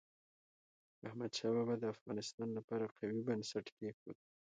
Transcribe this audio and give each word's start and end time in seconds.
احمد 1.07 1.31
شاه 1.37 1.53
بابا 1.55 1.75
د 1.79 1.85
افغانستان 1.95 2.47
لپاره 2.57 2.85
قوي 2.97 3.19
بنسټ 3.27 3.65
کېښود. 3.77 4.17